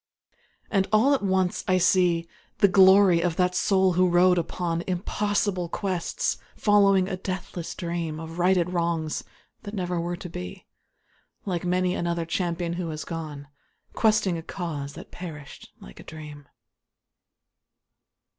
[0.71, 5.69] And all at once I see The glory of that soul who rode upon Impossible
[5.69, 9.23] quests, following a deathless dream Of righted wrongs,
[9.61, 10.65] that never were to be,
[11.45, 13.47] Like many another champion who has gone
[13.93, 16.47] Questing a cause that perished like a dream.